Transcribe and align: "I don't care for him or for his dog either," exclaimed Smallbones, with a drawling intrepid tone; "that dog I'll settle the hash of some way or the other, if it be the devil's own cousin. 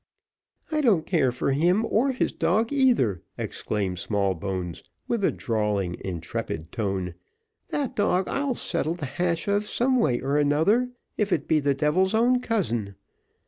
"I 0.71 0.81
don't 0.81 1.05
care 1.05 1.31
for 1.31 1.51
him 1.51 1.85
or 1.85 2.07
for 2.07 2.17
his 2.17 2.31
dog 2.31 2.73
either," 2.73 3.21
exclaimed 3.37 3.99
Smallbones, 3.99 4.81
with 5.07 5.23
a 5.23 5.31
drawling 5.31 5.95
intrepid 5.99 6.71
tone; 6.71 7.13
"that 7.69 7.95
dog 7.95 8.27
I'll 8.27 8.55
settle 8.55 8.95
the 8.95 9.05
hash 9.05 9.47
of 9.47 9.67
some 9.69 9.97
way 9.99 10.19
or 10.19 10.43
the 10.43 10.57
other, 10.57 10.89
if 11.17 11.31
it 11.31 11.47
be 11.47 11.59
the 11.59 11.75
devil's 11.75 12.15
own 12.15 12.39
cousin. 12.41 12.95